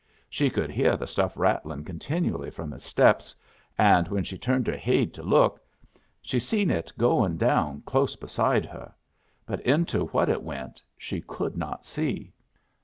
[0.31, 3.35] She could hear the stuff rattlin' continually from his steps,
[3.77, 5.61] and when she turned her haid to look,
[6.23, 8.95] she seen it goin' down close beside her,
[9.45, 12.33] but into what it went she could not see.